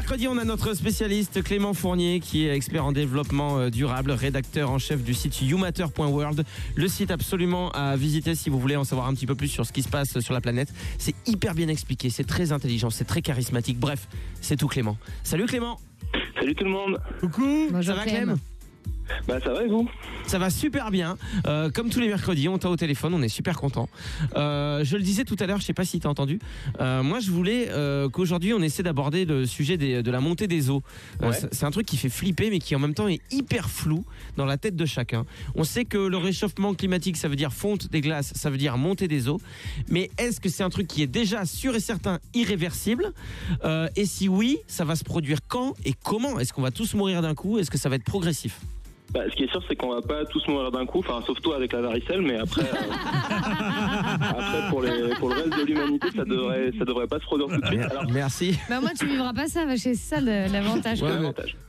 [0.00, 4.70] mercredi, on a notre spécialiste Clément Fournier qui est expert en développement euh, durable, rédacteur
[4.70, 6.42] en chef du site youmatter.world,
[6.74, 9.66] le site absolument à visiter si vous voulez en savoir un petit peu plus sur
[9.66, 10.72] ce qui se passe sur la planète.
[10.96, 13.78] C'est hyper bien expliqué, c'est très intelligent, c'est très charismatique.
[13.78, 14.08] Bref,
[14.40, 14.96] c'est tout Clément.
[15.22, 15.78] Salut Clément.
[16.34, 16.98] Salut tout le monde.
[17.20, 17.68] Coucou.
[17.70, 18.24] Bonjour, ça va Clem?
[18.24, 18.38] Clem
[19.28, 19.88] Bah ça va et vous?
[20.26, 21.16] Ça va super bien.
[21.46, 23.88] Euh, comme tous les mercredis, on t'a au téléphone, on est super content.
[24.36, 26.38] Euh, je le disais tout à l'heure, je sais pas si tu as entendu.
[26.80, 27.68] Euh, moi, je voulais
[28.12, 30.82] qu'aujourd'hui, on essaie d'aborder le sujet des- de la montée des eaux.
[31.20, 31.32] Ouais.
[31.52, 34.04] c'est- un truc qui fait flipper, mais qui en même temps est hyper flou
[34.36, 35.24] dans la tête de chacun.
[35.54, 38.76] On sait que le réchauffement climatique, ça veut dire fonte des glaces, ça veut dire
[38.78, 39.40] montée des eaux.
[39.88, 43.12] Mais est-ce que c'est un truc qui est déjà sûr et certain irréversible?
[43.96, 46.38] Et si oui, ça va se produire quand et comment?
[46.40, 47.58] Est-ce qu'on va tous mourir d'un coup?
[47.58, 48.58] Est-ce que ça va être progressif?
[49.12, 51.40] Bah, Ce qui est sûr c'est qu'on va pas tous mourir d'un coup, enfin sauf
[51.40, 52.66] toi avec la varicelle, mais après, euh,
[54.20, 57.48] après pour, les, pour le reste de l'humanité ça devrait, ça devrait pas se produire
[57.48, 57.82] tout de suite.
[57.90, 58.58] Alors, Merci.
[58.68, 61.02] Bah moi tu vivras pas ça, c'est ça l'avantage.
[61.02, 61.10] Ouais.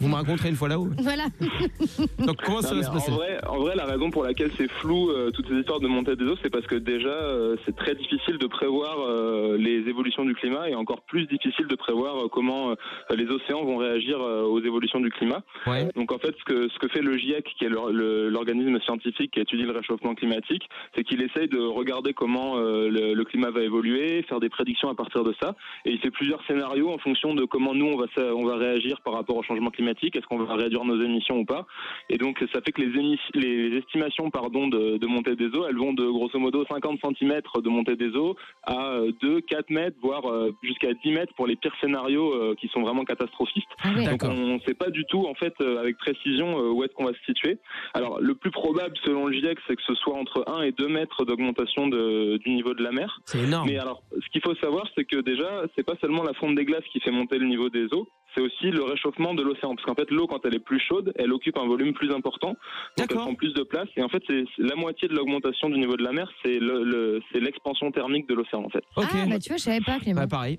[0.00, 0.88] Vous me raconterez une fois là-haut.
[0.98, 1.24] Voilà.
[2.18, 4.50] Donc comment ça Non, va se passer en, vrai, en vrai, la raison pour laquelle
[4.56, 7.56] c'est flou, euh, toutes ces histoires de montée des eaux, c'est parce que déjà, euh,
[7.64, 11.74] c'est très difficile de prévoir euh, les évolutions du climat et encore plus difficile de
[11.74, 12.74] prévoir euh, comment euh,
[13.14, 15.42] les océans vont réagir euh, aux évolutions du climat.
[15.66, 15.88] Ouais.
[15.94, 19.40] Donc en fait, ce que, ce que fait le GIEC, qui est l'organisme scientifique qui
[19.40, 23.62] étudie le réchauffement climatique, c'est qu'il essaye de regarder comment euh, le, le climat va
[23.62, 25.54] évoluer, faire des prédictions à partir de ça,
[25.84, 29.00] et il fait plusieurs scénarios en fonction de comment nous on va, on va réagir
[29.02, 31.66] par rapport au changement climatique, est-ce qu'on va réduire nos émissions ou pas?
[32.08, 35.92] Et donc ça fait que les, estimations pardon de, de montée des eaux, elles vont
[35.92, 40.26] de grosso modo 50 cm de montée des eaux à euh, 2, 4 mètres, voire
[40.26, 43.66] euh, jusqu'à 10 mètres pour les pires scénarios euh, qui sont vraiment catastrophistes.
[43.82, 43.90] Ah.
[44.10, 46.92] Donc on ne sait pas du tout en fait euh, avec précision euh, où est-ce
[46.94, 47.58] qu'on va se situer.
[47.94, 50.88] Alors le plus probable selon le GIEC c'est que ce soit entre 1 et 2
[50.88, 53.20] mètres d'augmentation du niveau de la mer.
[53.24, 53.68] C'est énorme.
[53.68, 56.64] Mais alors ce qu'il faut savoir c'est que déjà c'est pas seulement la fonte des
[56.64, 59.84] glaces qui fait monter le niveau des eaux, c'est aussi le réchauffement de l'océan parce
[59.86, 62.54] qu'en fait l'eau quand elle est plus chaude elle occupe un volume plus important
[62.98, 65.78] donc elle prend plus de place et en fait c'est la moitié de l'augmentation du
[65.78, 68.84] niveau de la mer c'est le, le- c'est l'expansion thermique de l'océan en fait.
[68.96, 70.20] Ah bah tu vois, je savais pas Clément.
[70.22, 70.58] Bah, pareil.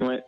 [0.00, 0.22] Ouais.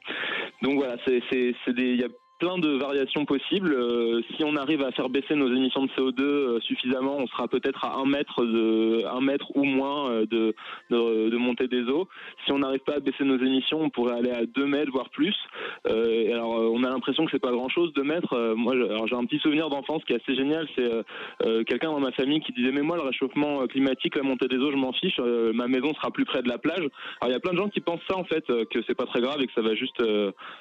[0.62, 2.08] Donc voilà, c'est c'est c'est des il y a
[2.40, 3.72] plein de variations possibles.
[3.72, 7.46] Euh, si on arrive à faire baisser nos émissions de CO2 euh, suffisamment, on sera
[7.46, 10.54] peut-être à un mètre de un mètre ou moins euh, de,
[10.90, 12.08] de de montée des eaux.
[12.44, 15.10] Si on n'arrive pas à baisser nos émissions, on pourrait aller à 2 mètres voire
[15.10, 15.36] plus.
[15.86, 18.54] Euh, alors on a l'impression que c'est pas grand-chose 2 mètres.
[18.56, 18.74] Moi,
[19.06, 20.66] j'ai un petit souvenir d'enfance qui est assez génial.
[20.76, 20.90] C'est
[21.66, 24.70] quelqu'un dans ma famille qui disait mais moi le réchauffement climatique, la montée des eaux,
[24.70, 25.18] je m'en fiche.
[25.20, 26.80] Ma maison sera plus près de la plage.
[27.20, 29.06] Alors il y a plein de gens qui pensent ça en fait, que c'est pas
[29.06, 30.02] très grave et que ça va juste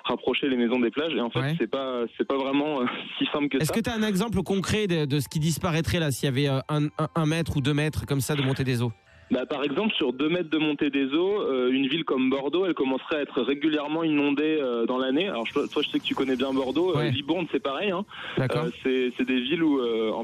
[0.04, 1.16] rapprocher les maisons des plages.
[1.16, 1.56] Et en fait Ouais.
[1.58, 2.86] c'est pas c'est pas vraiment euh,
[3.18, 3.74] si simple que Est-ce ça.
[3.74, 6.48] que tu as un exemple concret de, de ce qui disparaîtrait là s'il y avait
[6.50, 8.92] euh, un, un- un mètre ou deux mètres comme ça de montée des eaux?
[9.32, 12.66] Bah, par exemple, sur 2 mètres de montée des eaux, euh, une ville comme Bordeaux,
[12.66, 15.28] elle commencerait à être régulièrement inondée euh, dans l'année.
[15.28, 16.96] Alors, je- toi, je sais que tu connais bien Bordeaux.
[16.96, 17.08] Ouais.
[17.08, 17.92] Euh, Libourne, c'est pareil.
[17.92, 18.06] Hein.
[18.38, 18.66] D'accord.
[18.84, 19.80] C'est des villes où,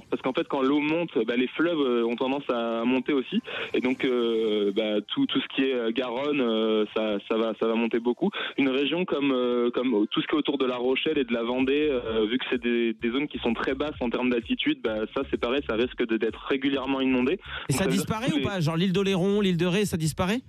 [0.09, 3.41] parce qu'en fait, quand l'eau monte, bah, les fleuves ont tendance à monter aussi,
[3.73, 4.05] et donc
[4.75, 8.29] bah, tout, tout ce qui est Garonne, ça, ça va, ça va monter beaucoup.
[8.57, 9.33] Une région comme,
[9.73, 11.91] comme tout ce qui est autour de La Rochelle et de la Vendée,
[12.29, 15.21] vu que c'est des, des zones qui sont très basses en termes d'altitude, bah, ça,
[15.29, 17.33] c'est pareil, ça risque d'être régulièrement inondé.
[17.69, 20.41] Et Donc, ça disparaît ou les- pas Genre l'île d'Oléron, l'île de Ré, ça disparaît?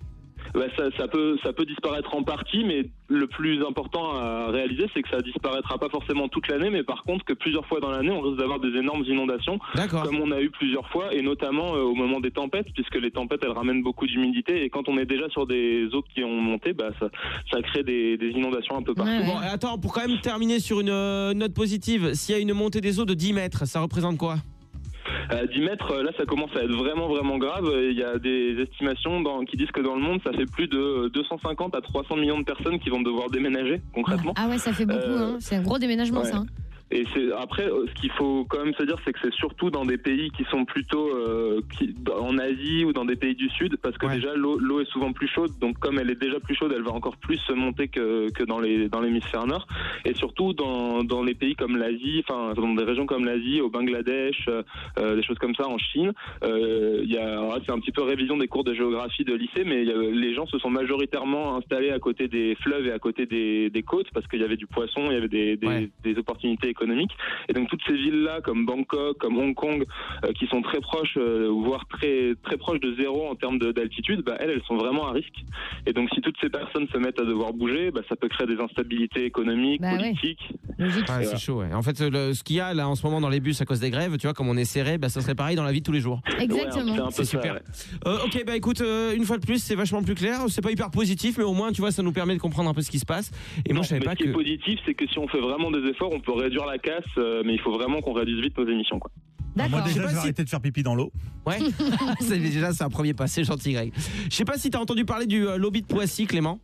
[0.55, 4.87] Bah, ça, ça peut, ça peut disparaître en partie, mais le plus important à réaliser,
[4.95, 7.91] c'est que ça disparaîtra pas forcément toute l'année, mais par contre que plusieurs fois dans
[7.91, 9.59] l'année, on risque d'avoir des énormes inondations,
[9.91, 13.11] comme on a eu plusieurs fois, et notamment euh, au moment des tempêtes, puisque les
[13.11, 16.41] tempêtes, elles ramènent beaucoup d'humidité, et quand on est déjà sur des eaux qui ont
[16.41, 17.09] monté, bah, ça,
[17.53, 19.11] ça crée des, des inondations un peu partout.
[19.11, 19.27] Ouais, ouais.
[19.27, 22.41] Bon, et attends, pour quand même terminer sur une euh, note positive, s'il y a
[22.41, 24.37] une montée des eaux de 10 mètres, ça représente quoi?
[25.31, 27.65] À 10 mètres, euh, là, ça commence à être vraiment, vraiment grave.
[27.91, 30.69] Il y a des estimations dans, qui disent que dans le monde, ça fait plus
[30.69, 34.33] de 250 à 300 millions de personnes qui vont devoir déménager, concrètement.
[34.37, 35.00] Ah ouais, ça fait beaucoup.
[35.00, 35.37] Euh, hein.
[35.41, 36.31] C'est un gros déménagement ouais.
[36.31, 36.39] ça.
[36.39, 36.47] hein.
[36.93, 39.71] Et c'est après euh, ce qu'il faut quand même se dire, c'est que c'est surtout
[39.71, 43.49] dans des pays qui sont plutôt euh, qui, en Asie ou dans des pays du
[43.51, 44.15] Sud, parce que Ouais.
[44.16, 46.93] déjà l'eau est souvent plus chaude, donc comme elle est déjà plus chaude, elle va
[46.93, 49.66] encore plus se monter que, que dans les dans l'hémisphère nord.
[50.05, 53.69] Et surtout dans, dans les pays comme l'Asie, enfin dans des régions comme l'Asie, au
[53.69, 54.63] Bangladesh, euh,
[55.01, 56.13] euh, des choses comme ça, en Chine.
[56.45, 59.65] Euh, Il y a c'est un petit peu révision des cours de géographie de lycée,
[59.65, 62.93] mais il y a- les gens se sont majoritairement installés à côté des fleuves et
[62.93, 65.57] à côté des, des côtes parce qu'il y avait du poisson, il y avait des,
[65.57, 65.91] des, Ouais.
[66.05, 67.11] des opportunités économique.
[67.49, 69.84] Et donc toutes ces villes-là, comme Bangkok, comme Hong Kong,
[70.25, 73.73] euh, qui sont très proches, euh, voire très très proches de zéro en termes de-
[73.73, 75.34] d'altitude, bah, elles, elles sont vraiment à risque.
[75.87, 78.47] Et donc si toutes ces personnes se mettent à devoir bouger, bah, ça peut créer
[78.47, 80.41] des instabilités économiques, Bah politiques.
[80.78, 81.09] Logique.
[81.09, 81.61] Ouais, c'est chaud.
[81.61, 81.73] ouais.
[81.73, 83.65] En fait, le- ce qu'il y a là en ce moment dans les bus à
[83.65, 85.72] cause des grèves, tu vois, comme on est serré, bah, ça serait pareil dans la
[85.72, 86.21] vie de tous les jours.
[86.27, 87.11] Ouais, c'est Exactement.
[87.11, 87.55] C'est ça, super.
[87.55, 87.63] ouais.
[88.07, 90.41] Euh, ok, bah écoute, euh, une fois de plus, c'est vachement plus clair.
[90.49, 92.75] C'est pas hyper positif, mais au moins, tu vois, ça nous permet de comprendre un
[92.75, 93.31] peu ce qui se passe.
[93.67, 94.29] Et moi, je savais mais pas ce qui que.
[94.29, 97.04] est positif, c'est que si on fait vraiment des efforts, on peut réduire la casse,
[97.18, 98.98] euh, mais il faut vraiment qu'on réduise vite nos émissions.
[98.98, 99.10] Quoi.
[99.57, 99.84] Moi D'accord.
[99.86, 101.10] Déjà, je vais si- arrêter de faire pipi dans l'eau.
[101.47, 101.59] Ouais.
[102.21, 103.27] c'est déjà c'est un premier pas.
[103.27, 103.92] C'est gentil, Greg.
[104.30, 106.60] Je sais pas si t'as entendu parler du euh, lobby de Poissy, Clément.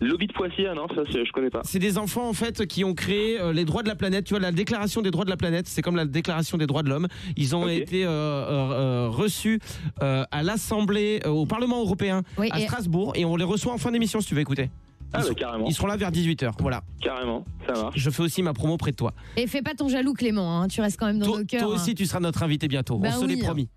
[0.00, 1.60] Lobby de Poissy, ah non, ça c'est- je connais pas.
[1.64, 4.24] C'est des enfants en fait qui ont créé euh, les droits de la planète.
[4.24, 6.82] Tu vois, la déclaration des droits de la planète, c'est comme la déclaration des droits
[6.82, 7.06] de l'homme.
[7.36, 7.70] Ils ont Ok.
[7.70, 9.60] été euh, euh, euh, reçus
[10.02, 13.72] euh, à l'Assemblée, euh, au Parlement européen Oui, à et- Strasbourg, et on les reçoit
[13.74, 14.70] en fin d'émission si tu veux écouter.
[15.14, 16.52] Ah, Ils bah, sont- carrément, Ils seront là vers 18h.
[16.60, 16.82] Voilà.
[17.00, 17.98] carrément, ça marche.
[17.98, 19.12] Je fais aussi ma promo près de toi.
[19.36, 20.60] Et fais pas ton jaloux, Clément.
[20.62, 21.60] hein, Tu restes quand même dans Toi, nos cœurs.
[21.62, 22.98] toi aussi, tu seras notre invité bientôt.
[22.98, 23.34] Bah on se oui.
[23.36, 23.68] l'est promis.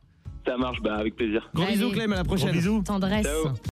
[0.48, 1.50] Ça marche, bah, avec plaisir.
[1.56, 1.74] Gros Allez.
[1.74, 2.52] bisous, Clem, à la Gros prochaine.
[2.52, 2.78] bisous.
[2.78, 2.84] hein.
[2.84, 3.26] Tendresse.
[3.26, 3.56] Ciao.